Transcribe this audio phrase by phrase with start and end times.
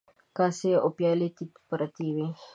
[0.37, 2.27] کاسې او پيالې تيت پرتې وې.